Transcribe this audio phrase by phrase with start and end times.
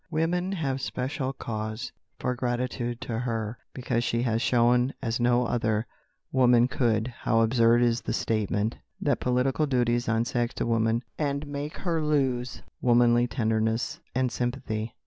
[0.09, 5.85] Women have special cause for gratitude to her, because she has shown, as no other
[6.31, 11.77] woman could, how absurd is the statement that political duties unsex a woman, and make
[11.77, 14.95] her lose womanly tenderness and sympathy.